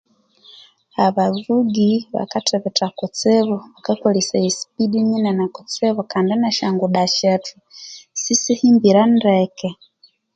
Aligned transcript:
Aba 1.05 1.11
babugi 1.17 1.91
bakathibitha 2.13 2.85
kustibu 2.97 3.55
bakakolesaya 3.73 4.49
sipidi 4.57 4.97
nyinene 5.09 5.45
kutsibu 5.55 6.01
kandi 6.11 6.33
nesya 6.35 6.67
nguda 6.73 7.03
syethu 7.15 7.55
sisihimbire 8.21 9.01
ndeke. 9.15 9.69